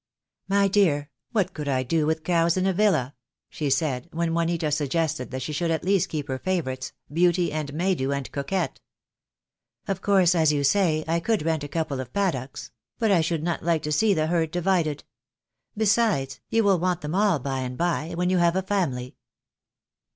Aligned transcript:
"My 0.47 0.67
dear, 0.67 1.11
what 1.31 1.53
could 1.53 1.67
I 1.67 1.83
do 1.83 2.07
with 2.07 2.23
cows 2.23 2.57
in 2.57 2.65
a 2.65 2.73
villa?" 2.73 3.13
she 3.51 3.69
said, 3.69 4.09
when 4.11 4.33
Juanita 4.33 4.71
suggested 4.71 5.29
that 5.29 5.43
she 5.43 5.53
should 5.53 5.69
at 5.69 5.83
least 5.83 6.09
keep 6.09 6.27
her 6.27 6.39
favourites, 6.39 6.91
Beauty, 7.13 7.51
and 7.51 7.71
Maydew, 7.71 8.11
and 8.11 8.31
Coquette. 8.31 8.79
"Of 9.87 10.01
course, 10.01 10.33
as 10.33 10.51
you 10.51 10.63
say, 10.63 11.05
I 11.07 11.19
could 11.19 11.43
rent 11.45 11.63
a 11.63 11.67
couple 11.67 11.99
of 11.99 12.13
paddocks; 12.13 12.71
but 12.97 13.11
I 13.11 13.21
should 13.21 13.43
not 13.43 13.61
like 13.61 13.83
to 13.83 13.91
see 13.91 14.15
the 14.15 14.25
herd 14.25 14.49
divided. 14.49 15.03
Besides, 15.77 16.39
you 16.49 16.63
will 16.63 16.79
want 16.79 17.01
them 17.01 17.13
all 17.13 17.37
by 17.37 17.59
and 17.59 17.77
by, 17.77 18.13
when 18.15 18.31
you 18.31 18.39
have 18.39 18.55
a 18.55 18.63
family." 18.63 19.17